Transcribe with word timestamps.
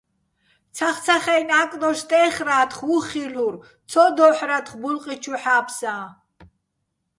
ცახცახა́ჲნო 0.77 1.53
ა́კდოშ 1.61 1.97
სტე́ხრა́თხ, 2.03 2.77
უხ 2.95 3.03
ხილ'ურ, 3.09 3.55
ცო 3.89 4.03
დო́ჰ̦რათხო 4.15 4.77
ბულყი 4.81 5.15
ჩუ 5.23 5.35
ჰ̦ა́ფსაჼ. 5.43 5.95